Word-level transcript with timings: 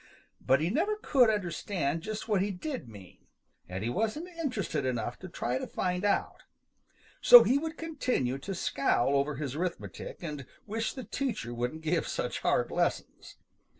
But 0.43 0.61
he 0.61 0.71
never 0.71 0.95
could 0.95 1.29
understand 1.29 2.01
just 2.01 2.27
what 2.27 2.41
he 2.41 2.49
did 2.49 2.89
mean, 2.89 3.19
and 3.69 3.83
he 3.83 3.89
wasn't 3.91 4.29
interested 4.29 4.83
enough 4.83 5.19
to 5.19 5.27
try 5.29 5.59
to 5.59 5.67
find 5.67 6.03
out. 6.03 6.41
So 7.21 7.43
he 7.43 7.59
would 7.59 7.77
continue 7.77 8.39
to 8.39 8.55
scowl 8.55 9.13
over 9.13 9.35
his 9.35 9.53
arithmetic 9.55 10.23
and 10.23 10.47
wish 10.65 10.93
the 10.93 11.03
teacher 11.03 11.53
wouldn't 11.53 11.83
give 11.83 12.07
such 12.07 12.39
hard 12.39 12.71
lessons. 12.71 13.37